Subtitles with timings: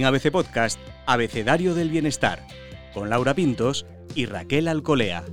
[0.00, 2.46] En ABC Podcast, Abecedario del Bienestar,
[2.94, 3.84] con Laura Pintos
[4.14, 5.26] y Raquel Alcolea.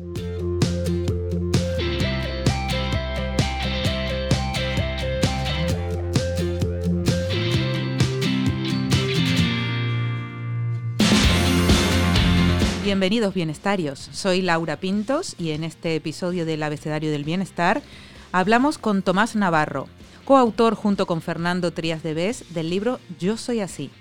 [12.84, 17.82] Bienvenidos bienestarios, soy Laura Pintos y en este episodio del Abecedario del Bienestar
[18.34, 19.88] hablamos con Tomás Navarro,
[20.26, 23.92] coautor junto con Fernando Trías de Bes del libro Yo Soy Así.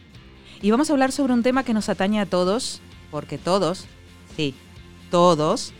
[0.62, 3.87] Y vamos a hablar sobre un tema que nos atañe a todos, porque todos,
[4.37, 4.55] sí,
[5.10, 5.73] todos,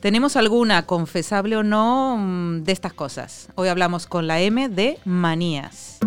[0.00, 3.48] tenemos alguna, confesable o no, mm, de estas cosas.
[3.54, 5.99] Hoy hablamos con la M de manías.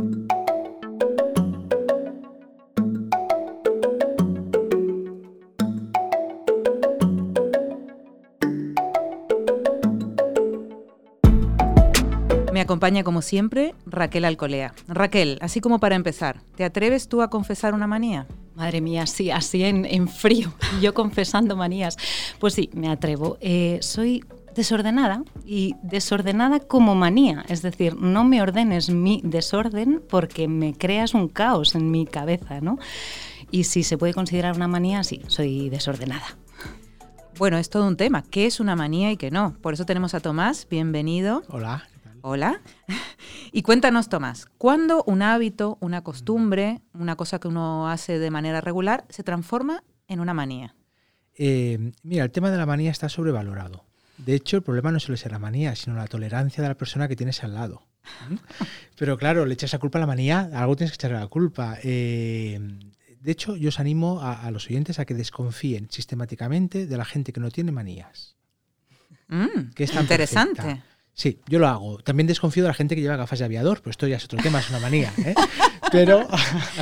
[12.64, 14.74] Acompaña como siempre Raquel Alcolea.
[14.88, 18.28] Raquel, así como para empezar, ¿te atreves tú a confesar una manía?
[18.56, 21.98] Madre mía, sí, así en, en frío, yo confesando manías.
[22.40, 23.38] Pues sí, me atrevo.
[23.42, 24.24] Eh, soy
[24.56, 31.14] desordenada y desordenada como manía, es decir, no me ordenes mi desorden porque me creas
[31.14, 32.78] un caos en mi cabeza, ¿no?
[33.52, 36.38] Y si se puede considerar una manía, sí, soy desordenada.
[37.38, 38.24] Bueno, es todo un tema.
[38.24, 39.56] ¿Qué es una manía y qué no?
[39.62, 40.68] Por eso tenemos a Tomás.
[40.70, 41.44] Bienvenido.
[41.50, 41.88] Hola.
[42.26, 42.62] Hola.
[43.56, 48.62] Y cuéntanos, Tomás, ¿cuándo un hábito, una costumbre, una cosa que uno hace de manera
[48.62, 50.76] regular, se transforma en una manía?
[51.36, 53.86] Eh, mira, el tema de la manía está sobrevalorado.
[54.18, 57.08] De hecho, el problema no suele ser la manía, sino la tolerancia de la persona
[57.08, 57.86] que tienes al lado.
[58.98, 61.28] Pero claro, le echas la culpa a la manía, a algo tienes que echarle la
[61.28, 61.78] culpa.
[61.84, 62.60] Eh,
[63.20, 67.06] de hecho, yo os animo a, a, los oyentes a que desconfíen sistemáticamente de la
[67.06, 68.36] gente que no tiene manías.
[69.28, 70.62] Mm, que es interesante.
[70.62, 70.93] Perfecta.
[71.16, 72.00] Sí, yo lo hago.
[72.00, 74.40] También desconfío de la gente que lleva gafas de aviador, pero esto ya es otro
[74.42, 75.14] tema, es una manía.
[75.20, 75.36] ¿eh?
[75.92, 76.28] Pero.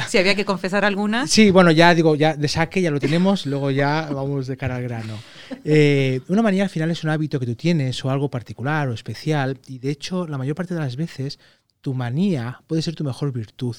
[0.08, 1.28] si había que confesar alguna.
[1.28, 4.78] Sí, bueno, ya digo, ya de saque ya lo tenemos, luego ya vamos de cara
[4.78, 5.18] al grano.
[5.66, 8.94] Eh, una manía al final es un hábito que tú tienes o algo particular o
[8.94, 11.40] especial, y de hecho, la mayor parte de las veces,
[11.82, 13.76] tu manía puede ser tu mejor virtud.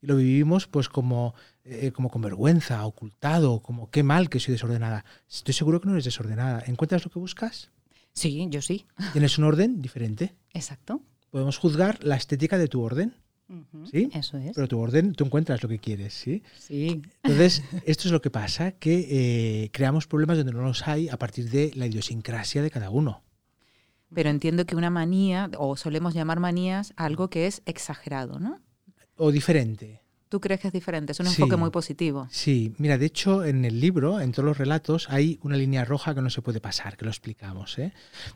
[0.00, 4.52] Y lo vivimos pues como, eh, como con vergüenza, ocultado, como qué mal que soy
[4.52, 5.04] desordenada.
[5.28, 6.62] Estoy seguro que no eres desordenada.
[6.66, 7.70] ¿Encuentras lo que buscas?
[8.16, 8.86] Sí, yo sí.
[9.12, 10.34] Tienes un orden diferente.
[10.52, 11.02] Exacto.
[11.30, 13.14] Podemos juzgar la estética de tu orden.
[13.48, 14.10] Uh -huh, ¿Sí?
[14.12, 14.54] Eso es.
[14.54, 16.42] Pero tu orden, tú encuentras lo que quieres, ¿sí?
[16.58, 17.02] Sí.
[17.22, 19.06] Entonces, esto es lo que pasa, que
[19.64, 23.22] eh, creamos problemas donde no los hay a partir de la idiosincrasia de cada uno.
[24.12, 28.60] Pero entiendo que una manía, o solemos llamar manías, algo que es exagerado, ¿no?
[29.16, 30.02] O diferente.
[30.28, 31.12] ¿Tú crees que es diferente?
[31.12, 32.26] Es un sí, enfoque muy positivo.
[32.30, 36.14] Sí, mira, de hecho en el libro, en todos los relatos, hay una línea roja
[36.14, 37.78] que no se puede pasar, que lo explicamos.
[37.78, 37.92] ¿eh?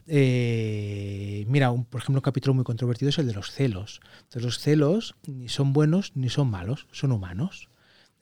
[0.07, 4.01] Eh, mira, un, por ejemplo, un capítulo muy controvertido es el de los celos.
[4.23, 7.69] Entonces, los celos ni son buenos ni son malos, son humanos.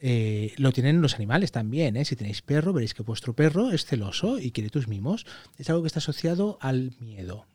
[0.01, 1.97] Eh, lo tienen los animales también.
[1.97, 2.05] ¿eh?
[2.05, 5.27] Si tenéis perro, veréis que vuestro perro es celoso y quiere tus mimos.
[5.59, 7.47] Es algo que está asociado al miedo.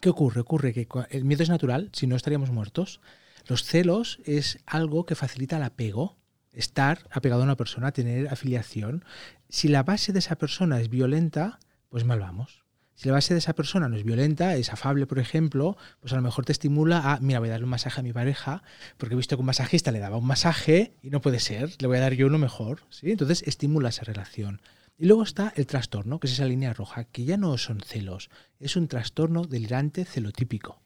[0.00, 0.40] ¿Qué ocurre?
[0.40, 3.00] Ocurre que el miedo es natural, si no estaríamos muertos.
[3.46, 6.16] Los celos es algo que facilita el apego,
[6.52, 9.04] estar apegado a una persona, tener afiliación.
[9.48, 11.58] Si la base de esa persona es violenta,
[11.88, 12.62] pues mal vamos.
[12.94, 16.16] Si la base de esa persona no es violenta, es afable, por ejemplo, pues a
[16.16, 18.62] lo mejor te estimula a, mira, voy a darle un masaje a mi pareja,
[18.96, 21.88] porque he visto que un masajista le daba un masaje y no puede ser, le
[21.88, 22.82] voy a dar yo uno mejor.
[22.90, 23.10] ¿sí?
[23.10, 24.60] Entonces estimula esa relación.
[24.98, 28.30] Y luego está el trastorno, que es esa línea roja, que ya no son celos,
[28.60, 30.80] es un trastorno delirante celotípico.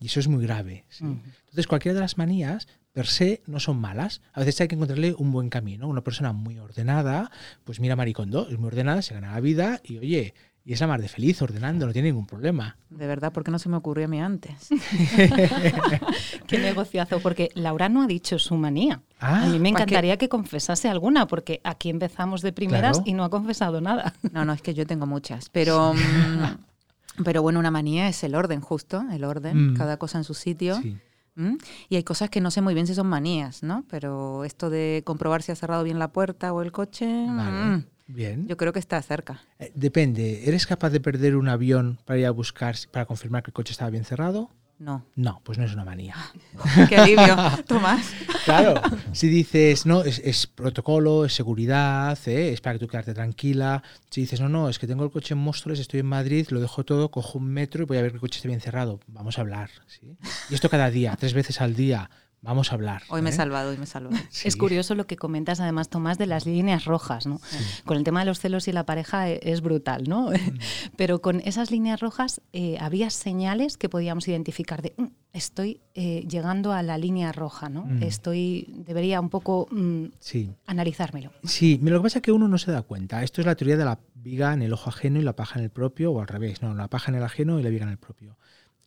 [0.00, 0.84] Y eso es muy grave.
[0.88, 1.04] ¿sí?
[1.04, 1.20] Uh -huh.
[1.40, 4.20] Entonces, cualquiera de las manías per se no son malas.
[4.32, 5.86] A veces hay que encontrarle un buen camino.
[5.88, 7.30] Una persona muy ordenada,
[7.64, 10.86] pues mira Maricondo, es muy ordenada, se gana la vida y oye, y es la
[10.86, 12.76] más de feliz ordenando, no tiene ningún problema.
[12.90, 14.68] De verdad, ¿por qué no se me ocurrió a mí antes?
[16.46, 19.00] qué negociazo, porque Laura no ha dicho su manía.
[19.20, 23.10] Ah, a mí me encantaría que confesase alguna, porque aquí empezamos de primeras Claro.
[23.10, 24.14] y no ha confesado nada.
[24.32, 25.94] No, no, es que yo tengo muchas, pero...
[27.24, 29.76] Pero bueno, una manía es el orden, justo, el orden, Mm.
[29.76, 30.76] cada cosa en su sitio.
[30.82, 30.96] Sí.
[31.36, 31.56] ¿Mm?
[31.88, 33.84] Y hay cosas que no sé muy bien si son manías, ¿no?
[33.88, 37.76] Pero esto de comprobar si ha cerrado bien la puerta o el coche, Vale.
[37.76, 38.46] mm, Bien.
[38.48, 39.40] yo creo que está cerca.
[39.60, 40.48] Eh, Depende.
[40.48, 43.70] ¿Eres capaz de perder un avión para ir a buscar, para confirmar que el coche
[43.72, 44.50] estaba bien cerrado?
[44.78, 45.04] No.
[45.16, 46.14] No, pues no es una manía.
[46.88, 47.36] Qué alivio,
[47.66, 48.12] Tomás.
[48.44, 48.80] Claro,
[49.12, 52.52] si dices, no, es, es protocolo, es seguridad, ¿eh?
[52.52, 53.82] es para que tú quedarte tranquila.
[54.10, 56.60] Si dices, no, no, es que tengo el coche en Móstoles, estoy en Madrid, lo
[56.60, 59.00] dejo todo, cojo un metro y voy a ver que el coche esté bien cerrado.
[59.08, 59.70] Vamos a hablar.
[59.88, 60.16] ¿sí?
[60.48, 62.08] Y esto cada día, tres veces al día.
[62.40, 63.02] Vamos a hablar.
[63.08, 63.36] Hoy me he ¿eh?
[63.36, 64.16] salvado, hoy me he salvado.
[64.30, 64.46] Sí.
[64.46, 67.40] Es curioso lo que comentas además, Tomás, de las líneas rojas, ¿no?
[67.84, 70.30] Con el tema de los celos y la pareja eh, es brutal, ¿no?
[70.96, 76.24] Pero con esas líneas rojas eh, había señales que podíamos identificar de, "Mm, estoy eh,
[76.28, 77.86] llegando a la línea roja, ¿no?
[77.86, 78.02] Mm.
[78.04, 80.50] Estoy, debería un poco mm, Sí.
[80.66, 81.32] analizármelo.
[81.44, 83.22] Sí, lo que pasa es que uno no se da cuenta.
[83.24, 85.64] Esto es la teoría de la viga en el ojo ajeno y la paja en
[85.64, 87.90] el propio, o al revés, no, la paja en el ajeno y la viga en
[87.90, 88.36] el propio.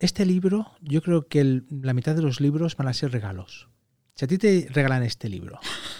[0.01, 3.67] Este libro, yo creo que la mitad de los libros van a ser regalos.
[4.15, 5.59] Si a ti te regalan este libro,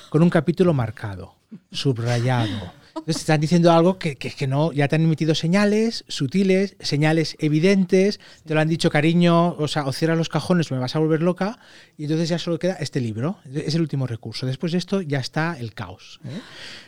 [0.10, 1.36] con un capítulo marcado,
[1.72, 6.76] subrayado, entonces están diciendo algo que, que- que no, ya te han emitido señales sutiles,
[6.80, 10.82] señales evidentes, te lo han dicho cariño, o sea, o cierra los cajones o me
[10.82, 11.60] vas a volver loca,
[11.98, 14.46] y entonces ya solo queda este libro, es el último recurso.
[14.46, 16.20] Después de esto ya está el caos.
[16.26, 16.30] ¿eh?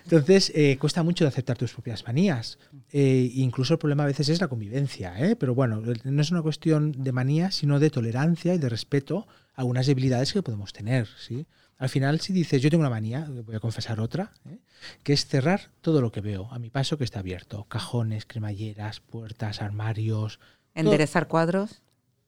[0.04, 2.58] Entonces, eh, cuesta mucho de aceptar tus propias manías.
[2.92, 5.36] Eh, incluso el problema a veces es la convivencia, ¿eh?
[5.36, 9.62] pero bueno, no es una cuestión de manía, sino de tolerancia y de respeto a
[9.62, 11.08] algunas debilidades que podemos tener.
[11.20, 11.46] ¿sí?
[11.78, 14.58] Al final, si dices, yo tengo una manía, voy a confesar otra, ¿eh?
[15.04, 17.66] que es cerrar todo lo que veo a mi paso que está abierto.
[17.66, 20.40] Cajones, cremalleras, puertas, armarios.
[20.76, 21.82] Enderezar cuadros.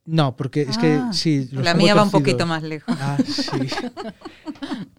[0.08, 1.50] No, porque es Ah, que sí.
[1.52, 2.96] los La mía va un poquito más lejos.
[3.00, 3.52] Ah, sí.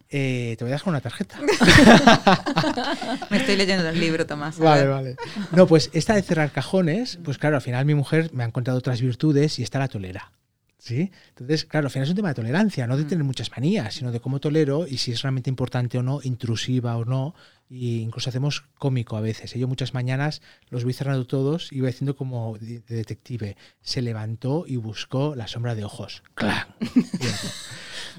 [0.09, 1.37] Eh, te voy a dejar una tarjeta.
[3.29, 4.57] Me estoy leyendo el libro, Tomás.
[4.57, 5.15] Vale, vale.
[5.51, 8.79] No, pues esta de cerrar cajones, pues claro, al final mi mujer me ha encontrado
[8.79, 10.31] otras virtudes y esta la tolera.
[10.77, 11.11] ¿Sí?
[11.29, 14.11] Entonces, claro, al final es un tema de tolerancia, no de tener muchas manías, sino
[14.11, 17.33] de cómo tolero y si es realmente importante o no, intrusiva o no.
[17.69, 19.53] Y incluso hacemos cómico a veces.
[19.53, 23.57] Yo muchas mañanas los voy cerrando todos y voy haciendo como de de detective.
[23.81, 26.23] Se levantó y buscó la sombra de ojos.
[26.35, 26.67] ¡Clan!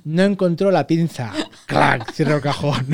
[0.04, 1.32] No encontró la pinza.
[1.66, 2.12] ¡Clac!
[2.12, 2.86] Cierro el cajón.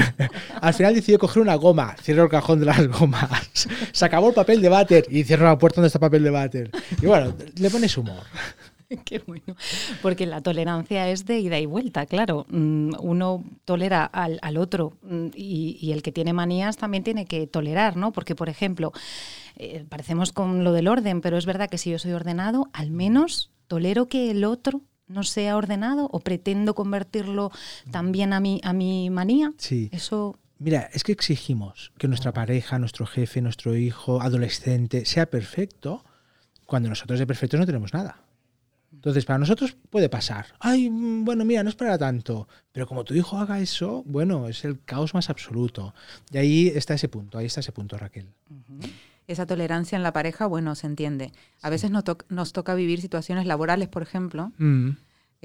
[0.60, 1.96] Al final decidió coger una goma.
[2.00, 3.68] Cierro el cajón de las gomas.
[3.92, 6.30] Se acabó el papel de váter y cierro la puerta donde está el papel de
[6.30, 6.70] váter.
[7.00, 8.22] Y bueno, le pones humor.
[9.04, 9.56] Qué bueno.
[10.02, 12.46] Porque la tolerancia es de ida y vuelta, claro.
[12.48, 17.26] Mm, Uno tolera al, al otro mm, y, y el que tiene manías también tiene
[17.26, 18.12] que tolerar, ¿no?
[18.12, 18.92] Porque, por ejemplo,
[19.56, 22.90] eh, parecemos con lo del orden, pero es verdad que si yo soy ordenado, al
[22.90, 27.50] menos tolero que el otro no sea ordenado o pretendo convertirlo
[27.90, 29.52] también a mi, a mi manía.
[29.58, 29.90] Sí.
[29.92, 36.04] Eso Mira, es que exigimos que nuestra pareja, nuestro jefe, nuestro hijo, adolescente, sea perfecto
[36.64, 38.23] cuando nosotros de perfectos no tenemos nada.
[38.94, 40.46] Entonces, para nosotros puede pasar.
[40.60, 42.48] Ay, bueno, mira, no es para tanto.
[42.72, 45.94] Pero como tu hijo haga eso, bueno, es el caos más absoluto.
[46.32, 48.26] Y ahí está ese punto, ahí está ese punto, Raquel.
[49.26, 51.32] Esa tolerancia en la pareja, bueno, se entiende.
[51.62, 54.90] A veces nos, to- nos toca vivir situaciones laborales, por ejemplo, Mm,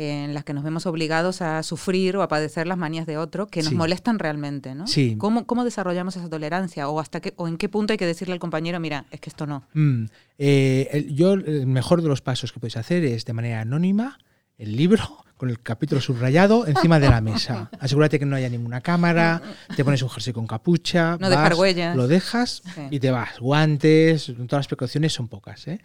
[0.01, 3.47] en las que nos vemos obligados a sufrir o a padecer las manías de otro
[3.47, 3.75] que nos Sí.
[3.75, 4.87] molestan realmente, ¿no?
[4.87, 5.15] Sí.
[5.17, 6.87] ¿Cómo, ¿Cómo desarrollamos esa tolerancia?
[6.87, 9.29] ¿O, hasta qué, ¿O en qué punto hay que decirle al compañero, mira, es que
[9.29, 9.63] esto no?
[9.73, 10.05] mm.
[10.37, 14.17] Eh, el- yo, el mejor de los pasos que podéis hacer es de manera anónima
[14.57, 17.69] el libro con el capítulo subrayado encima de la mesa.
[17.79, 19.41] Asegúrate que no haya ninguna cámara,
[19.73, 21.95] te pones un jersey con capucha, No dejar vas, huellas.
[21.95, 22.81] lo dejas Sí.
[22.91, 23.39] y te vas.
[23.39, 25.65] Guantes, todas las precauciones son pocas.
[25.69, 25.79] ¿eh?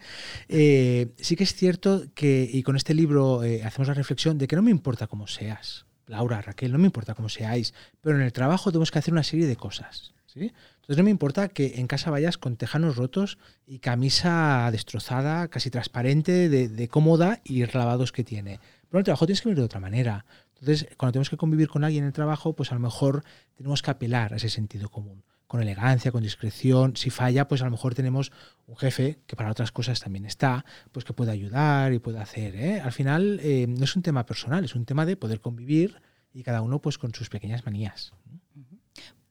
[0.49, 4.45] Eh, sí que es cierto que, y con este libro eh, hacemos la reflexión de
[4.47, 8.23] que no me importa cómo seas, Laura, Raquel, no me importa cómo seáis, pero en
[8.23, 10.13] el trabajo tenemos que hacer una serie de cosas.
[10.25, 10.51] ¿sí?
[10.81, 15.69] Entonces no me importa que en casa vayas con tejanos rotos y camisa destrozada, casi
[15.69, 18.59] transparente, de, de cómoda y lavados que tiene.
[18.95, 20.25] Pero en el trabajo tienes que vivir de otra manera.
[20.57, 23.25] Entonces, cuando tenemos que convivir con alguien en el trabajo, pues a lo mejor
[23.57, 25.25] tenemos que apelar a ese sentido común.
[25.47, 26.95] Con elegancia, con discreción.
[26.95, 28.31] Si falla, pues a lo mejor tenemos
[28.67, 30.63] un jefe, que para otras cosas también está,
[30.93, 32.55] pues que puede ayudar y puede hacer.
[32.55, 32.79] ¿eh?
[32.79, 36.43] Al final, eh, no es un tema personal, es un tema de poder convivir y
[36.43, 38.13] cada uno pues con sus pequeñas manías.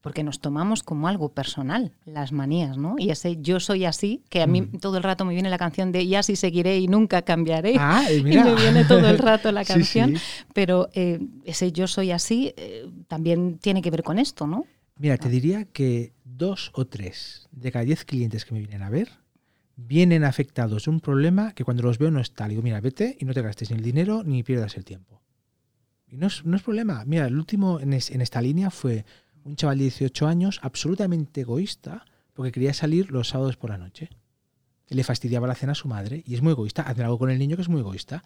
[0.05, 2.95] Porque nos tomamos como algo personal las manías, ¿no?
[2.99, 4.79] Y ese yo soy así, que a mí Mm.
[4.79, 7.75] todo el rato me viene la canción de y así seguiré y nunca cambiaré.
[7.79, 8.45] Ah, eh, Y mira.
[8.45, 10.23] me viene todo el rato la Sí, canción, sí.
[10.53, 14.67] pero eh, ese yo soy así eh, también tiene que ver con esto, ¿no?
[14.99, 18.91] Mira, te diría que dos o tres de cada diez clientes que me vienen a
[18.91, 19.09] ver
[19.77, 22.45] vienen afectados de un problema que cuando los veo no está.
[22.47, 25.21] Le digo, mira, vete y no te gastes ni el dinero ni pierdas el tiempo.
[26.09, 27.03] Y no es, no es problema.
[27.07, 29.05] Mira, el último en, es- en esta línea fue
[29.45, 34.11] un chaval de 18 años absolutamente egoísta porque quería salir los sábados por la noche.
[34.89, 36.83] Le fastidiaba la cena a su madre y es muy egoísta.
[36.83, 38.25] Hacer algo con el niño que es muy egoísta.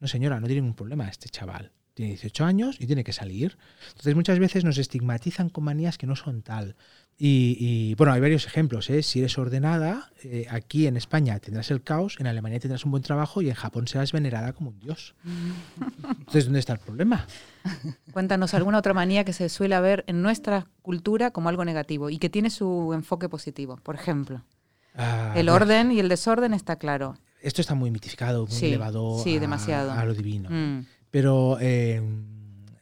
[0.00, 1.72] No, señora, no tiene ningún problema este chaval.
[1.94, 3.58] Tiene 18 años y tiene que salir.
[3.88, 6.74] Entonces muchas veces nos estigmatizan con manías que no son tal.
[7.18, 8.88] Y, y, bueno, hay varios ejemplos.
[8.90, 9.02] ¿eh?
[9.02, 13.02] Si eres ordenada, eh, aquí en España tendrás el caos, en Alemania tendrás un buen
[13.02, 15.14] trabajo y en Japón serás venerada como un dios.
[16.18, 17.26] Entonces, ¿dónde está el problema?
[18.12, 22.18] Cuéntanos alguna otra manía que se suele ver en nuestra cultura como algo negativo y
[22.18, 23.76] que tiene su enfoque positivo.
[23.82, 24.42] Por ejemplo,
[24.94, 27.16] Ah, el orden y el desorden está claro.
[27.40, 29.92] Esto está muy mitificado, muy Sí, elevado sí, a, demasiado.
[29.92, 30.50] a lo divino.
[30.50, 30.86] Mm.
[31.12, 32.02] Pero, eh,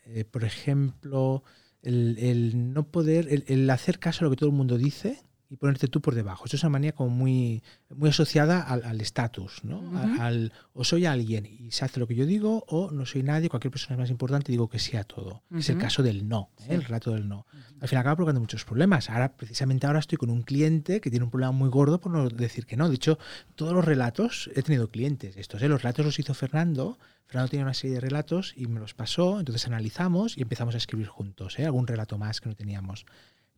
[0.06, 1.44] eh, por ejemplo,
[1.82, 5.18] el, no poder, el hacer caso a lo que todo el mundo dice
[5.50, 6.44] y ponerte tú por debajo.
[6.44, 7.62] Esto es una manía como muy,
[7.94, 9.82] muy asociada al estatus, ¿no?
[10.20, 13.48] al, o soy alguien y se hace lo que yo digo, o no soy nadie,
[13.48, 15.42] cualquier persona es más importante y digo que sí a todo.
[15.56, 16.74] Es el caso del no, ¿eh?
[16.74, 17.46] el rato del no.
[17.80, 19.10] Al final acaba provocando muchos problemas.
[19.10, 22.28] Ahora, precisamente ahora estoy con un cliente que tiene un problema muy gordo por no
[22.28, 22.88] decir que no.
[22.88, 23.18] De hecho,
[23.56, 25.36] todos los relatos he tenido clientes.
[25.36, 25.68] Estos, ¿eh?
[25.68, 26.96] los relatos los hizo Fernando.
[27.26, 30.78] Fernando tenía una serie de relatos y me los pasó, entonces analizamos y empezamos a
[30.78, 31.64] escribir juntos, ¿eh?
[31.64, 33.06] algún relato más que no teníamos.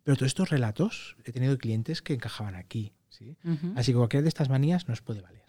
[0.04, 2.92] Pero todos estos relatos he tenido clientes que encajaban aquí.
[3.08, 3.36] ¿sí?
[3.76, 5.41] Así que cualquiera de estas manías nos puede valer.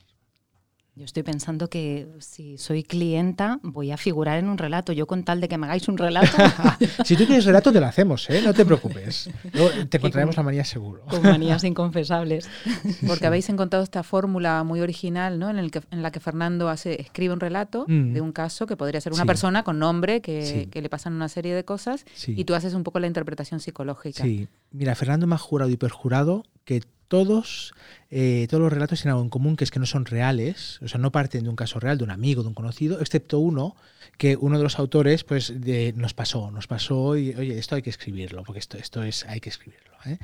[0.95, 4.93] Yo estoy pensando que si soy clienta voy a figurar en un relato.
[4.93, 6.37] Yo con tal de que me hagáis un relato.
[7.03, 8.43] si tú quieres relato te lo hacemos, ¿eh?
[8.43, 9.27] no te preocupes.
[9.89, 11.01] te encontraremos la manía seguro.
[11.09, 12.47] Con manías inconfesables.
[13.07, 15.49] Porque habéis encontrado esta fórmula muy original, ¿no?
[15.49, 18.13] En, el que, en la que Fernando hace, escribe un relato mm.
[18.13, 21.27] de un caso que podría ser una persona con nombre que, que, le pasan una
[21.27, 24.21] serie de cosas y tú haces un poco la interpretación psicológica.
[24.21, 26.81] Sí, mira, Fernando me ha jurado y perjurado que
[27.13, 27.75] todos,
[28.09, 30.87] eh, todos los relatos tienen algo en común, que es que no son reales, o
[30.87, 33.75] sea, no parten de un caso real, de un amigo, de un conocido, excepto uno,
[34.17, 35.53] que uno de los autores pues
[35.95, 39.39] nos pasó, nos pasó y, oye, esto hay que escribirlo, porque esto, esto es, hay
[39.41, 39.93] que escribirlo.
[40.07, 40.17] ¿eh?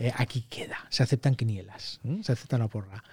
[0.00, 3.04] Eh, aquí queda, se aceptan quinielas, se acepta la porra.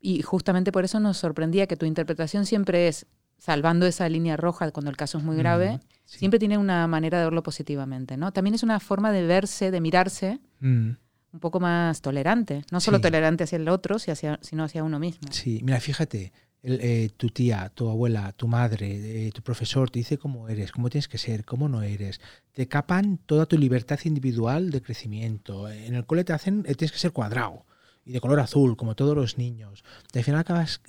[0.00, 3.04] Y justamente por eso nos sorprendía que tu interpretación siempre es,
[3.36, 7.24] salvando esa línea roja cuando el caso es muy grave, siempre tiene una manera de
[7.24, 8.32] verlo positivamente, ¿no?
[8.32, 10.40] También es una forma de verse, de mirarse.
[10.60, 10.92] Mm
[11.32, 15.28] un poco más tolerante, no solo tolerante hacia el otro, sino hacia uno mismo.
[15.30, 16.32] Sí, mira, fíjate,
[16.62, 20.90] eh, tu tía, tu abuela, tu madre, eh, tu profesor te dice cómo eres, cómo
[20.90, 22.20] tienes que ser, cómo no eres.
[22.52, 25.70] Te capan toda tu libertad individual de crecimiento.
[25.70, 27.64] En el cole te hacen, eh, tienes que ser cuadrado
[28.04, 29.84] y de color azul, como todos los niños.
[30.12, 30.82] Y al final acabas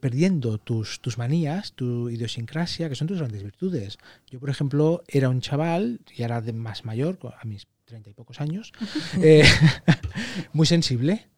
[0.00, 3.98] perdiendo tus, tus manías, tu idiosincrasia, que son tus grandes virtudes.
[4.28, 8.14] Yo, por ejemplo, era un chaval, y era de más mayor, a mis treinta y
[8.14, 8.72] pocos años,
[9.22, 9.44] eh,
[10.52, 11.28] muy sensible.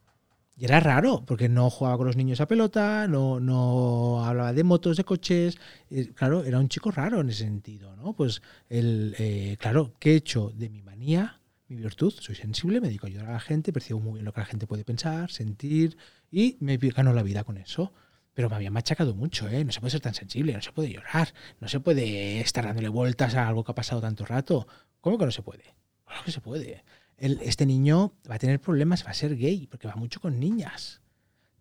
[0.56, 4.62] Y era raro, porque no jugaba con los niños a pelota, no, no hablaba de
[4.62, 5.56] motos, de coches.
[6.14, 8.12] claro, era un chico raro en ese sentido, ¿no?
[8.12, 11.40] Pues, el, eh, claro, ¿qué he hecho de mi manía?
[11.68, 14.34] Mi virtud, soy sensible, me dedico a ayudar a la gente, percibo muy bien lo
[14.34, 15.96] que la gente puede pensar, sentir,
[16.30, 17.94] y me gano la vida con eso
[18.34, 19.64] pero me había machacado mucho, ¿eh?
[19.64, 22.88] No se puede ser tan sensible, no se puede llorar, no se puede estar dándole
[22.88, 24.66] vueltas a algo que ha pasado tanto rato.
[25.00, 25.74] ¿Cómo que no se puede?
[26.10, 26.82] Claro que se puede.
[27.18, 31.00] este niño va a tener problemas, va a ser gay, porque va mucho con niñas.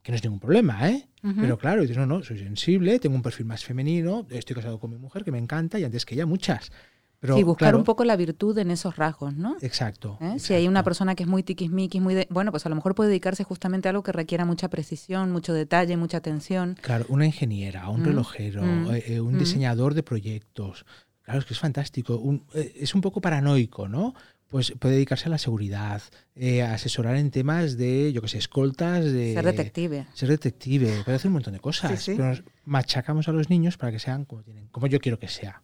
[0.01, 1.07] Que no es ningún problema, ¿eh?
[1.21, 4.89] Pero claro, dices, no, no, soy sensible, tengo un perfil más femenino, estoy casado con
[4.89, 6.71] mi mujer, que me encanta, y antes que ella muchas.
[7.19, 9.57] Pero, sí, buscar un poco la virtud en esos rasgos, ¿no?
[9.61, 10.39] Exacto, ¿Eh?
[10.39, 13.09] Si hay una persona que es muy tiquismiquis, muy bueno, pues a lo mejor puede
[13.09, 16.77] dedicarse justamente a algo que requiera mucha precisión, mucho detalle, mucha atención.
[16.81, 19.37] Claro, una ingeniera, un mm, relojero, mm, eh, eh, un mm.
[19.37, 20.85] diseñador de proyectos.
[21.23, 22.23] Claro, es que es fantástico.
[22.53, 24.15] es un poco paranoico, ¿no?
[24.49, 26.01] Pues puede dedicarse a la seguridad,
[26.35, 29.33] eh, asesorar en temas de, yo que sé, escoltas, de...
[29.33, 30.07] Ser detective.
[30.13, 32.03] Ser detective, puede hacer un montón de cosas.
[32.05, 32.33] Pero
[32.69, 35.61] machacamos a los niños para que sean como tienen, como yo quiero que sea.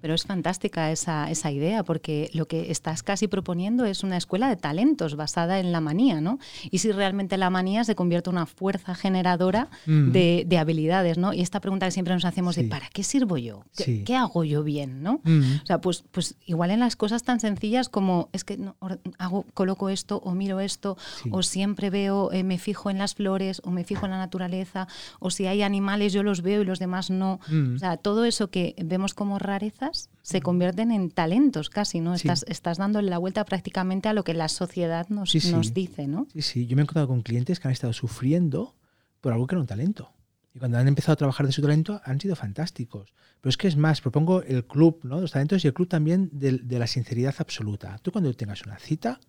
[0.00, 4.48] pero es fantástica esa, esa idea, porque lo que estás casi proponiendo es una escuela
[4.48, 6.38] de talentos basada en la manía, ¿no?
[6.70, 10.12] Y si realmente la manía se convierte en una fuerza generadora mm.
[10.12, 11.34] de, de, habilidades, ¿no?
[11.34, 13.64] Y esta pregunta que siempre nos hacemos de ¿para qué sirvo yo?
[13.76, 15.02] ¿Qué, hago yo bien?
[15.02, 15.20] ¿no?
[15.24, 15.60] Mm.
[15.62, 18.76] O sea, pues, pues igual en las cosas tan sencillas como es que no,
[19.18, 20.96] hago, coloco esto o miro esto,
[21.30, 24.88] o siempre veo, eh, me fijo en las flores, o me fijo en la naturaleza,
[25.18, 27.40] o si hay animales yo los veo y los demás no.
[27.48, 27.76] Mm.
[27.76, 30.42] O sea, todo eso que vemos como rarezas se mm.
[30.42, 32.14] convierten en talentos casi, ¿no?
[32.14, 36.26] Estás, estás dando la vuelta prácticamente a lo que la sociedad nos, nos dice, ¿no?
[36.32, 36.66] Sí, sí.
[36.66, 38.74] Yo me he encontrado con clientes que han estado sufriendo
[39.20, 40.12] por algo que era un talento.
[40.54, 43.12] Y cuando han empezado a trabajar de su talento han sido fantásticos.
[43.40, 45.20] Pero es que es más, propongo el club ¿no?
[45.20, 47.98] los talentos y el club también de, de, la sinceridad absoluta.
[48.02, 49.20] Tú cuando tengas una cita,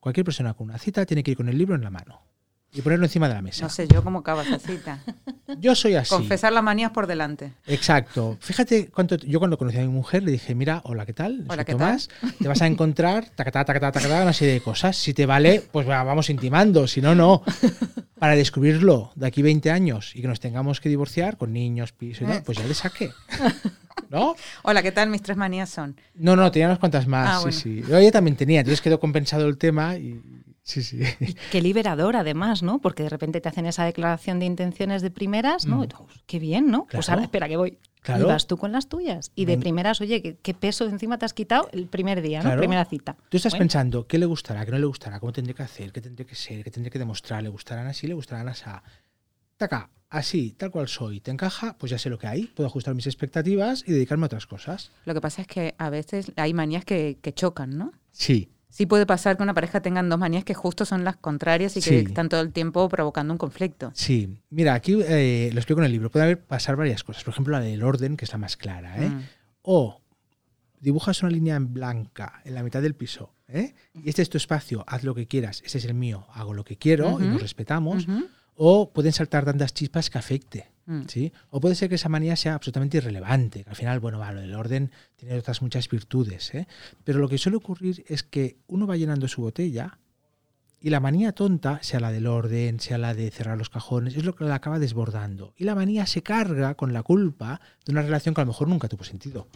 [0.00, 2.22] cualquier persona con una cita tiene que ir con el libro en la mano
[2.76, 3.64] y ponerlo encima de la mesa.
[3.64, 5.00] No sé yo cómo acaba esa cita.
[5.58, 6.10] Yo soy así.
[6.10, 7.52] Confesar las manías por delante.
[7.66, 8.36] Exacto.
[8.40, 9.16] Fíjate cuánto.
[9.16, 11.44] Yo cuando conocí a mi mujer le dije, mira, hola, ¿qué tal?
[11.48, 14.96] Hola, ¿qué Tomás, te vas a encontrar tacatá, tacatá, tacatá, una serie de cosas.
[14.96, 16.86] Si te vale, pues vamos intimando.
[16.86, 17.42] Si no, no.
[18.18, 22.24] Para descubrirlo de aquí 20 años y que nos tengamos que divorciar con niños, piso
[22.24, 23.12] y tal, pues ya le saqué.
[24.10, 24.36] ¿No?
[24.62, 25.08] Hola, ¿qué tal?
[25.08, 25.96] Mis tres manías son.
[26.14, 27.44] No, no, tenía unas cuantas más.
[27.44, 27.82] Ah, sí, sí.
[27.88, 30.20] Yo ya también tenía, entonces quedó compensado el tema y
[30.66, 30.98] Sí, sí.
[31.52, 32.80] qué liberador, además, ¿no?
[32.80, 35.82] Porque de repente te hacen esa declaración de intenciones de primeras, ¿no?
[35.82, 35.88] Mm.
[36.26, 36.88] qué bien, ¿no?
[36.90, 37.78] Pues ahora espera que voy.
[38.08, 39.30] Y vas tú con las tuyas.
[39.36, 42.56] Y de primeras, oye, ¿qué, peso encima te has quitado el primer día, ¿no?
[42.56, 43.16] Primera cita.
[43.28, 44.64] Tú estás pensando, ¿qué le gustará?
[44.64, 45.20] ¿Qué no le gustará?
[45.20, 45.92] ¿Cómo tendré que hacer?
[45.92, 46.64] ¿Qué tendré que ser?
[46.64, 47.44] ¿Qué tendré que demostrar?
[47.44, 48.08] ¿Le gustarán así?
[48.08, 48.64] ¿Le gustarán así?
[49.56, 52.94] Taca, así, tal cual soy, te encaja, pues ya sé lo que hay, puedo ajustar
[52.94, 54.90] mis expectativas y dedicarme a otras cosas.
[55.04, 57.92] Lo que pasa es que a veces hay manías que, que chocan, ¿no?
[58.10, 61.78] Sí, Sí puede pasar que una pareja tengan dos manías que justo son las contrarias
[61.78, 61.94] y que Sí.
[62.08, 63.90] están todo el tiempo provocando un conflicto.
[63.94, 66.10] Sí, mira, aquí eh, lo explico en el libro.
[66.10, 67.24] Puede haber pasar varias cosas.
[67.24, 69.02] Por ejemplo, la del orden, que es la más clara.
[69.02, 69.08] ¿eh?
[69.08, 69.22] Mm.
[69.62, 70.02] O
[70.78, 73.32] dibujas una línea en blanca en la mitad del piso.
[73.48, 73.72] ¿eh?
[73.94, 75.62] Y este es tu espacio, haz lo que quieras.
[75.64, 78.06] Ese es el mío, hago lo que quiero y nos respetamos.
[78.56, 80.68] O pueden saltar tantas chispas que afecte.
[80.86, 81.02] Mm.
[81.08, 81.32] ¿sí?
[81.50, 84.40] O puede ser que esa manía sea absolutamente irrelevante, que al final, bueno, va, lo
[84.40, 86.54] del orden tiene otras muchas virtudes.
[86.54, 86.66] ¿eh?
[87.04, 89.98] Pero lo que suele ocurrir es que uno va llenando su botella
[90.80, 94.24] y la manía tonta, sea la del orden, sea la de cerrar los cajones, es
[94.24, 95.54] lo que la acaba desbordando.
[95.56, 98.68] Y la manía se carga con la culpa de una relación que a lo mejor
[98.68, 99.48] nunca tuvo sentido.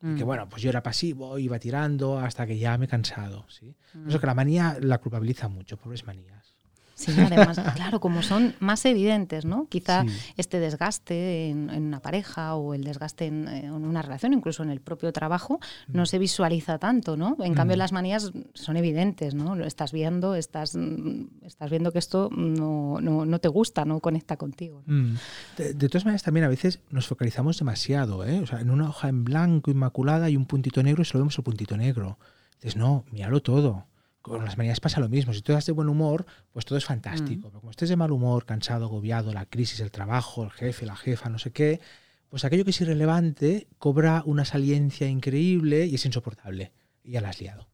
[0.00, 0.16] Mm.
[0.16, 3.44] Que bueno, pues yo era pasivo, iba tirando hasta que ya me he cansado.
[3.48, 3.76] ¿sí?
[3.92, 4.08] Mm.
[4.08, 6.54] eso que la manía la culpabiliza mucho, pobres manías.
[7.00, 9.66] Sí, además, claro, como son más evidentes, ¿no?
[9.68, 10.08] Quizá Sí.
[10.36, 14.62] este desgaste en, en una pareja o el desgaste en, eh, en una relación, incluso
[14.62, 17.36] en el propio trabajo, no se visualiza tanto, ¿no?
[17.40, 17.78] En cambio, Mm.
[17.78, 19.56] las manías son evidentes, ¿no?
[19.56, 24.00] Lo estás viendo, estás, mm, estás viendo que esto no, no, no te gusta, no
[24.00, 24.82] conecta contigo.
[24.86, 24.94] ¿no?
[24.94, 25.16] Mm.
[25.56, 28.24] De, de todas maneras, también a veces nos focalizamos demasiado.
[28.26, 28.40] ¿eh?
[28.40, 31.38] O sea, en una hoja en blanco, inmaculada, hay un puntito negro y solo vemos
[31.38, 32.18] el puntito negro.
[32.56, 33.86] Dices, no, míralo todo.
[34.22, 35.32] Con las manías pasa lo mismo.
[35.32, 37.48] Si tú estás de buen humor, pues todo es fantástico.
[37.48, 40.96] Pero como estés de mal humor, cansado, agobiado, la crisis, el trabajo, el jefe, la
[40.96, 41.80] jefa, no sé qué,
[42.28, 46.72] pues aquello que es irrelevante cobra una saliencia increíble y es insoportable.
[47.02, 47.66] Y ya la has liado.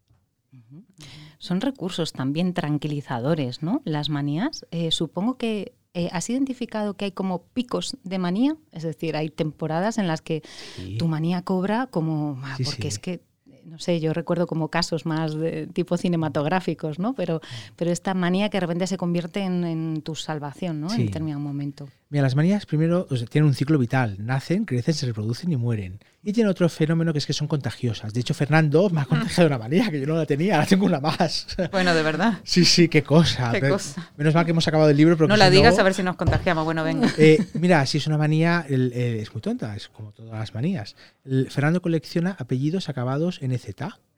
[1.38, 3.82] Son recursos también tranquilizadores, ¿no?
[3.84, 4.64] Las manías.
[4.70, 9.30] Eh, supongo que eh, has identificado que hay como picos de manía, es decir, hay
[9.30, 10.42] temporadas en las que
[10.76, 10.96] Sí.
[10.98, 12.88] tu manía cobra como, ah, Sí, porque sí.
[12.88, 13.20] es que,
[13.66, 17.14] no sé, yo recuerdo como casos más de tipo cinematográficos, ¿no?
[17.14, 17.40] Pero,
[17.74, 20.92] pero esta manía que de repente se convierte en, en tu salvación, ¿no?
[20.92, 21.88] En determinado momento.
[22.08, 24.16] Mira, las manías primero o sea, tienen un ciclo vital.
[24.20, 25.98] Nacen, crecen, se reproducen y mueren.
[26.28, 28.12] Y tienen otro fenómeno que es que son contagiosas.
[28.12, 30.84] De hecho, Fernando me ha contagiado una manía que yo no la tenía, ahora tengo
[30.84, 31.46] una más.
[31.70, 32.40] Bueno, de verdad.
[32.42, 33.52] Sí, sí, qué cosa.
[33.52, 34.10] Qué Pero- cosa.
[34.16, 35.16] Menos mal que hemos acabado el libro.
[35.16, 36.64] Porque No la si digas a ver si nos contagiamos.
[36.64, 37.08] Bueno, venga.
[37.16, 40.52] Eh, mira, si es una manía, el- el- es muy tonta, es como todas las
[40.52, 40.96] manías.
[41.24, 43.64] El- Fernando colecciona apellidos acabados en EZ,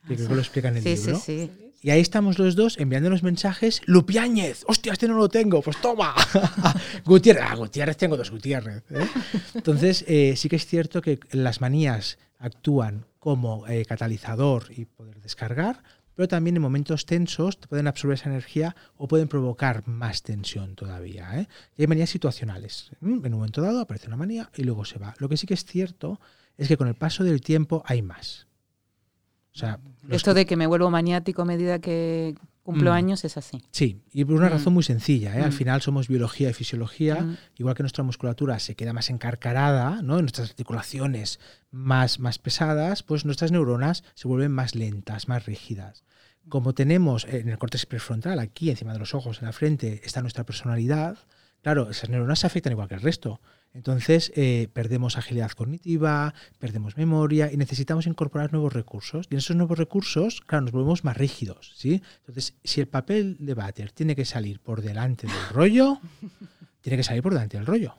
[0.08, 1.20] que creo que lo explica en el Sí, sí, libro.
[1.20, 1.50] sí.
[1.80, 3.82] Y ahí estamos los dos enviándonos mensajes.
[3.86, 6.14] Lupiáñez, hostia, este no lo tengo, pues toma.
[7.04, 8.82] Gutiérrez, ah, Gutiérrez tengo dos Gutiérrez.
[8.90, 9.06] ¿eh?
[9.54, 15.20] Entonces, eh, sí que es cierto que las manías actúan como eh, catalizador y poder
[15.20, 15.82] descargar,
[16.18, 20.74] pero también en momentos tensos te pueden absorber esa energía o pueden provocar más tensión
[20.74, 21.38] todavía.
[21.38, 21.48] ¿eh?
[21.76, 22.90] Y hay manías situacionales.
[23.00, 23.20] ¿m?
[23.24, 25.14] En un momento dado aparece una manía y luego se va.
[25.18, 26.20] Lo que sí que es cierto
[26.56, 28.47] es que con el paso del tiempo hay más.
[29.54, 32.94] O sea, los Esto de que me vuelvo maniático a medida que cumplo Mm.
[32.94, 33.62] años es así.
[33.70, 34.52] Sí, y por una Mm.
[34.52, 35.36] razón muy sencilla.
[35.38, 35.42] ¿eh?
[35.42, 35.54] Al Mm.
[35.54, 37.26] final somos biología y fisiología.
[37.56, 40.20] Igual que nuestra musculatura se queda más encarcarada, ¿no?
[40.20, 46.04] nuestras articulaciones más, más pesadas, pues nuestras neuronas se vuelven más lentas, más rígidas.
[46.48, 50.00] Como tenemos eh, en el córtex prefrontal, aquí encima de los ojos, en la frente,
[50.04, 51.18] está nuestra personalidad,
[51.68, 53.42] claro, esas neuronas se afectan igual que el resto.
[53.74, 59.26] Entonces eh, perdemos agilidad cognitiva, perdemos memoria y necesitamos incorporar nuevos recursos.
[59.28, 61.74] Y en esos nuevos recursos, claro, nos volvemos más rígidos.
[61.76, 62.02] ¿sí?
[62.20, 66.00] Entonces, si el papel de váter tiene que salir por delante del rollo,
[66.80, 67.94] tiene que salir por delante del rollo.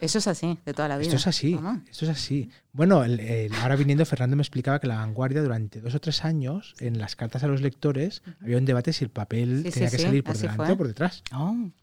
[0.00, 1.06] Eso es así, de toda la vida.
[1.06, 1.58] Esto es así,
[1.90, 2.50] esto es así.
[2.72, 6.24] Bueno, el- el- ahora viniendo, Fernando me explicaba que la vanguardia durante dos o tres
[6.26, 9.88] años, en las cartas a los lectores, había un debate si el papel Sí, tenía
[9.88, 10.74] sí, que sí, salir por así delante fue.
[10.74, 11.22] o por detrás.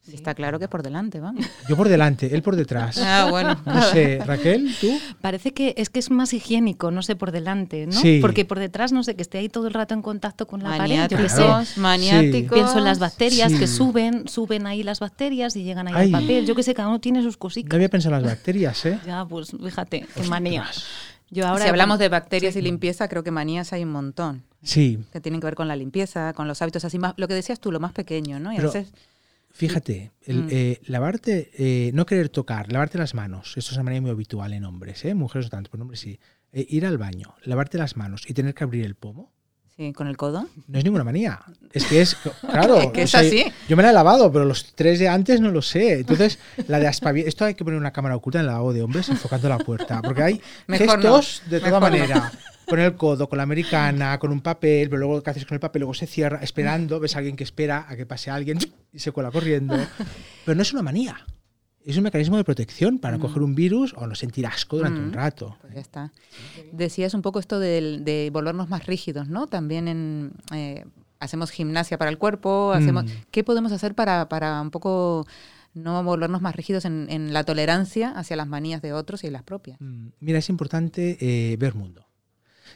[0.03, 1.45] Sí, está claro que por delante, vamos.
[1.67, 2.97] Yo por delante, él por detrás.
[3.03, 3.59] Ah, bueno.
[3.65, 4.87] No sé, Raquel, tú.
[5.21, 7.93] Parece que es que es más higiénico, no sé, por delante, ¿no?
[7.93, 8.19] Sí.
[8.21, 10.77] Porque por detrás, no sé, que esté ahí todo el rato en contacto con la
[10.77, 11.41] pared, yo qué sé.
[11.41, 12.53] Maniáticos, maniáticos.
[12.57, 13.57] Pienso en las bacterias Sí.
[13.57, 16.05] que suben, suben ahí las bacterias y llegan ahí Ay.
[16.13, 16.45] al papel.
[16.45, 17.69] Yo qué sé, cada uno tiene sus cositas.
[17.93, 18.99] Pensado en las bacterias, ¿eh?
[19.05, 20.65] Ya, pues fíjate, qué manía.
[21.29, 24.43] Yo ahora si hablamos de bacterias y limpieza, creo que manías hay un montón.
[24.63, 27.33] Sí, Que tienen que ver con la limpieza, con los hábitos así más, lo que
[27.33, 28.51] decías tú, lo más pequeño, ¿no?
[28.53, 28.93] Y Pero- a veces,
[29.51, 30.47] fíjate, el, Mm.
[30.51, 34.53] eh, lavarte, eh, no querer tocar, lavarte las manos, esto es una manera muy habitual
[34.53, 35.13] en hombres, ¿eh?
[35.13, 36.19] Mujeres no tanto, pero en hombres sí.
[36.51, 39.31] Eh, ir al baño, lavarte las manos y tener que abrir el pomo,
[39.77, 40.47] sí, con el codo.
[40.67, 41.39] no es ninguna manía.
[41.71, 42.77] Es que es, claro.
[42.79, 43.45] Es que o es sea, así.
[43.67, 45.99] Yo me la he lavado, pero los tres de antes no lo sé.
[45.99, 47.29] Entonces, la de aspavientos.
[47.29, 50.01] Esto hay que poner una cámara oculta en el lavabo de hombres enfocando la puerta.
[50.01, 51.97] Porque hay Mejor no, gestos de toda mejor no.
[51.97, 52.31] manera.
[52.67, 55.59] Con el codo, con la americana, con un papel, pero luego ¿qué haces con el
[55.59, 55.81] papel?
[55.81, 58.57] Luego se cierra, esperando, ves a alguien que espera a que pase alguien
[58.93, 59.75] y se cuela corriendo.
[60.45, 61.17] Pero no es una manía.
[61.85, 63.21] Es un mecanismo de protección para Mm.
[63.21, 65.13] coger un virus o no sentir asco durante un Mm.
[65.13, 65.57] rato.
[65.61, 66.11] Pues ya está.
[66.71, 69.47] Decías un poco esto del- de, volvernos más rígidos, ¿no?
[69.47, 70.85] También en, eh,
[71.19, 73.07] hacemos gimnasia para el cuerpo, hacemos, Mm.
[73.31, 75.25] ¿qué podemos hacer para, para un poco
[75.73, 79.43] no volvernos más rígidos en, en la tolerancia hacia las manías de otros y las
[79.43, 79.79] propias?
[79.81, 82.05] Mm, Mira, es importante eh, ver mundo.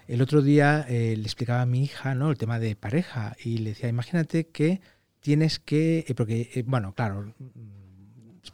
[0.08, 2.30] El otro día eh, le explicaba a mi hija ¿no?
[2.32, 4.80] el tema de pareja y le decía, imagínate que
[5.20, 7.34] tienes que, eh, porque, eh, bueno, claro,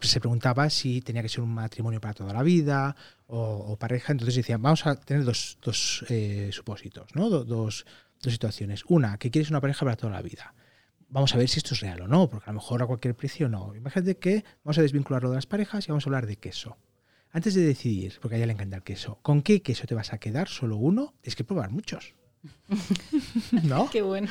[0.02, 2.96] se preguntaba si tenía que ser un matrimonio para toda la vida
[3.28, 7.30] o, pareja, entonces decía, vamos a tener dos, dos eh, supósitos, ¿no?
[7.30, 7.86] Do- dos,
[8.22, 8.84] dos situaciones.
[8.88, 10.54] Una, que quieres una pareja para toda la vida.
[11.10, 13.16] Vamos a ver si esto es real o no, porque a lo mejor a cualquier
[13.16, 13.76] precio no.
[13.76, 16.78] Imagínate que vamos a desvincularlo de las parejas y vamos a hablar de queso.
[17.32, 20.14] Antes de decidir, porque a ella le encanta el queso, ¿con qué queso te vas
[20.14, 20.48] a quedar?
[20.48, 21.14] ¿Solo uno?
[21.22, 22.14] Tienes que probar muchos.
[23.64, 23.90] ¿No?
[23.90, 24.28] Qué bueno.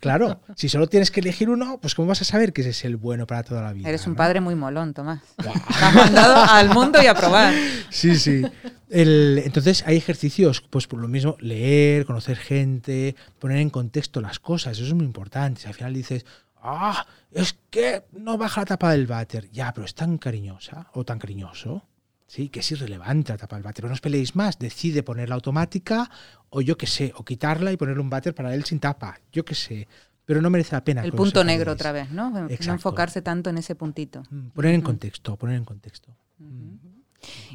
[0.00, 2.84] Claro, si solo tienes que elegir uno, pues ¿cómo vas a saber que ese es
[2.84, 3.88] el bueno para toda la vida?
[3.88, 4.16] Eres un no?
[4.16, 5.20] padre muy molón, Tomás.
[5.36, 7.54] Te has mandado al mundo y a probar.
[7.90, 8.42] Sí, sí.
[8.88, 14.38] El- entonces hay ejercicios, pues por lo mismo, leer, conocer gente, poner en contexto las
[14.38, 15.60] cosas, eso es muy importante.
[15.62, 16.24] Si al final dices,
[16.62, 21.04] ah, es que no baja la tapa del váter, ya, pero es tan cariñosa o
[21.04, 21.84] tan cariñoso,
[22.32, 25.34] sí, que es irrelevante la tapa del váter, pero no os peleéis más, decide ponerla
[25.34, 26.10] automática
[26.48, 29.44] o yo qué sé, o quitarla y ponerle un váter para él sin tapa, yo
[29.44, 29.86] qué sé,
[30.24, 31.02] pero no merece la pena.
[31.02, 32.30] El punto negro otra vez, ¿no?
[32.30, 32.72] No Exacto.
[32.72, 34.22] enfocarse tanto en ese puntito.
[34.30, 36.08] Mm, Poner en contexto, poner en contexto.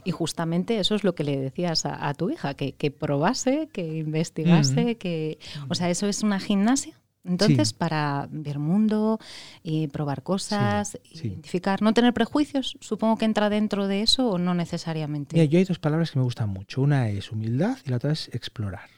[0.06, 3.70] Y justamente eso es lo que le decías a, a tu hija, que, que probase,
[3.74, 5.40] que investigase, que...
[5.70, 7.00] O sea, eso es una gimnasia.
[7.28, 7.76] Entonces, Sí.
[7.78, 9.20] para ver mundo
[9.63, 11.28] y probar cosas, sí.
[11.28, 15.36] identificar, no tener prejuicios, supongo que entra dentro de eso o no necesariamente.
[15.36, 16.82] Mira, yo hay dos palabras que me gustan mucho.
[16.82, 18.90] Una es humildad y la otra es explorar.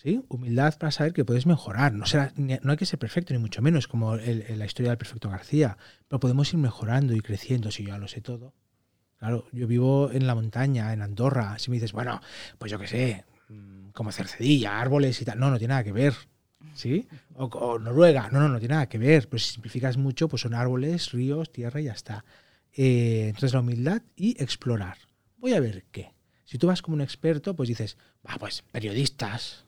[0.00, 0.22] ¿Sí?
[0.28, 1.92] Humildad para saber que puedes mejorar.
[1.92, 4.90] No, será, no hay que ser perfecto, ni mucho menos, como el- el- la historia
[4.92, 5.76] del perfecto García.
[6.06, 8.54] Pero podemos ir mejorando y creciendo si yo ya lo sé todo.
[9.18, 11.58] Claro, yo vivo en la montaña, en Andorra.
[11.58, 12.20] Si me dices, bueno,
[12.58, 15.40] pues yo qué sé, mm, como Cercedilla, árboles y tal.
[15.40, 16.14] No, no tiene nada que ver.
[16.74, 17.08] ¿Sí?
[17.34, 18.28] O, Noruega.
[18.30, 19.28] No, no, no tiene nada que ver.
[19.28, 22.24] Pero si simplificas mucho, pues son árboles, ríos, tierra y ya está.
[22.72, 24.98] Eh, entonces la humildad y explorar.
[25.38, 26.12] Voy a ver qué.
[26.44, 29.64] Si tú vas como un experto, pues dices, va, pues periodistas.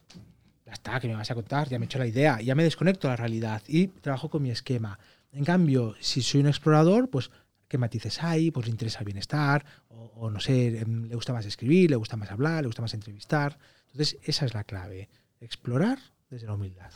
[0.66, 2.62] Ya está, que me vas a contar, ya me he hecho la idea, ya me
[2.62, 4.98] desconecto de la realidad y trabajo con mi esquema.
[5.32, 7.30] En cambio, si soy un explorador, pues
[7.66, 11.32] qué matices hay, pues le interesa el bienestar, o, o no sé, em, le gusta
[11.32, 13.58] más escribir, le gusta más hablar, le gusta más entrevistar.
[13.86, 15.08] Entonces, esa es la clave,
[15.40, 15.98] explorar
[16.30, 16.90] desde la humildad.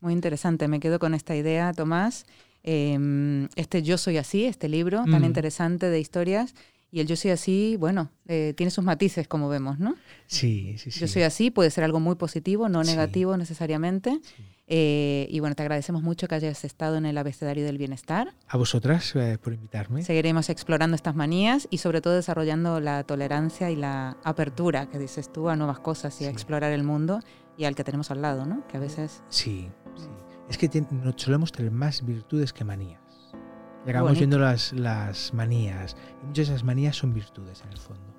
[0.00, 2.24] Muy interesante, me quedo con esta idea, Tomás.
[2.62, 5.26] Eh, este Yo Soy Así, este libro tan Mm.
[5.26, 6.54] interesante de historias.
[6.90, 9.94] Y el Yo Soy Así, bueno, eh, tiene sus matices, como vemos, ¿no?
[10.26, 11.00] Sí, sí, sí.
[11.00, 12.90] Yo Soy Así puede ser algo muy positivo, no Sí.
[12.90, 14.18] negativo necesariamente.
[14.22, 14.42] Sí.
[14.70, 18.34] Eh, y bueno, te agradecemos mucho que hayas estado en el abecedario del bienestar.
[18.48, 20.02] A vosotras eh, por invitarme.
[20.02, 25.30] Seguiremos explorando estas manías y sobre todo desarrollando la tolerancia y la apertura, que dices
[25.32, 27.20] tú, a nuevas cosas y a explorar el mundo
[27.58, 28.66] y al que tenemos al lado, ¿no?
[28.68, 29.22] Que a veces...
[29.28, 30.08] Sí, sí.
[30.48, 30.70] Es que
[31.16, 33.02] solemos tener más virtudes que manías.
[33.84, 35.96] Y acabamos viendo las, las manías.
[36.22, 38.17] Y muchas de esas manías son virtudes en el fondo.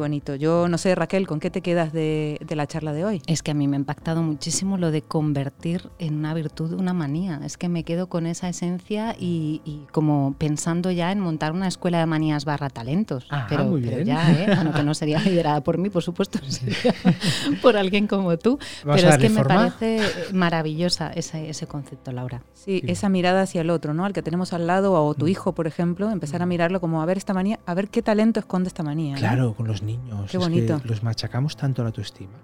[0.00, 0.34] Bonito.
[0.34, 3.22] Yo no sé, Raquel, ¿con qué te quedas de, de la charla de hoy?
[3.28, 6.92] Es que a mí me ha impactado muchísimo lo de convertir en una virtud una
[6.92, 7.40] manía.
[7.44, 11.68] Es que me quedo con esa esencia y, y como pensando ya en montar una
[11.68, 13.26] escuela de manías barra talentos.
[13.30, 14.06] Ah, pero, muy pero bien.
[14.08, 14.46] ya, ¿eh?
[14.56, 16.92] Bueno, que no sería liderada por mí, por supuesto, sería
[17.62, 18.58] por alguien como tú.
[18.84, 19.54] Vamos pero es que me forma.
[19.76, 20.00] parece
[20.32, 22.42] maravillosa ese, ese concepto, Laura.
[22.54, 22.82] Sí, Sí.
[22.86, 24.04] esa mirada hacia el otro, ¿no?
[24.04, 25.28] Al que tenemos al lado o tu Mm.
[25.28, 28.38] hijo, por ejemplo, empezar a mirarlo como a ver esta manía, a ver qué talento
[28.40, 29.14] esconde esta manía.
[29.14, 29.18] ¿no?
[29.18, 29.89] Claro, con los niños.
[30.30, 30.80] Qué es bonito.
[30.80, 32.38] que los machacamos tanto la autoestima.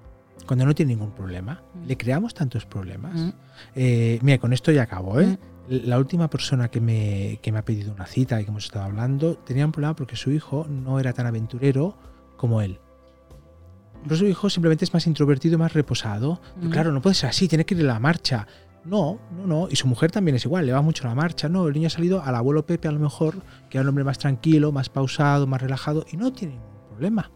[0.47, 1.87] Cuando no tiene ningún problema, Mm.
[1.87, 3.15] le creamos tantos problemas.
[3.15, 3.31] Mm.
[3.75, 5.21] Eh, mira, con esto ya acabo.
[5.21, 5.39] ¿eh?
[5.69, 8.85] La última persona que me, que me ha pedido una cita y que hemos estado
[8.85, 11.97] hablando tenía un problema porque su hijo no era tan aventurero
[12.37, 12.79] como él.
[14.05, 16.41] Pero su hijo simplemente es más introvertido más reposado.
[16.63, 16.71] Y Mm.
[16.71, 18.47] claro, no puede ser así, tiene que ir a la marcha.
[18.85, 19.69] No, no, no.
[19.69, 21.49] Y su mujer también es igual, le va mucho a la marcha.
[21.49, 24.05] No, el niño ha salido al abuelo Pepe a lo mejor, que era un hombre
[24.05, 27.31] más tranquilo, más pausado, más relajado y no tiene ningún problema.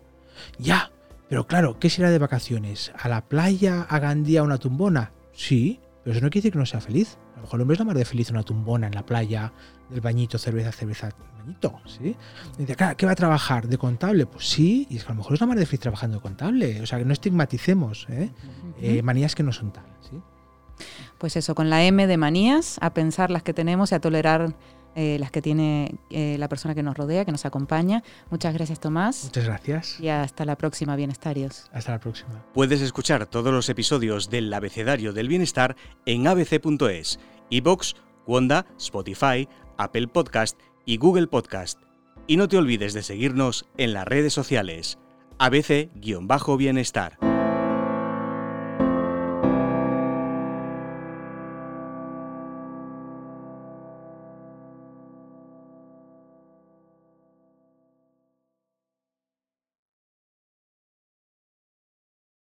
[0.58, 0.90] Ya,
[1.28, 2.92] pero claro, ¿qué será de vacaciones?
[2.98, 5.12] ¿A la playa, a Gandía, a una tumbona?
[5.32, 7.18] Sí, pero eso no quiere decir que no sea feliz.
[7.34, 9.52] A lo mejor el hombre es la más de feliz una tumbona, en la playa,
[9.88, 12.16] del bañito, cerveza, cerveza, bañito, ¿sí?
[12.56, 13.68] Y dice, claro, ¿qué va a trabajar?
[13.68, 14.26] ¿De contable?
[14.26, 16.22] Pues sí, y es que a lo mejor es la más de feliz trabajando de
[16.22, 16.80] contable.
[16.80, 18.30] O sea, que no estigmaticemos ¿eh?
[18.80, 20.20] Eh, manías que no son tal, ¿sí?
[21.18, 24.54] Pues eso, con la M de manías, a pensar las que tenemos y a tolerar
[24.94, 28.02] eh, las que tiene eh, la persona que nos rodea, que nos acompaña.
[28.30, 29.24] Muchas gracias, Tomás.
[29.24, 30.00] Muchas gracias.
[30.00, 31.70] Y hasta la próxima, bienestarios.
[31.72, 32.44] Hasta la próxima.
[32.54, 35.76] Puedes escuchar todos los episodios del Abecedario del Bienestar
[36.06, 37.94] en abc.es, iBox,
[38.26, 39.48] Wanda, Spotify,
[39.78, 41.80] Apple Podcast y Google Podcast.
[42.26, 44.98] Y no te olvides de seguirnos en las redes sociales.
[45.38, 47.29] ABC-Bienestar.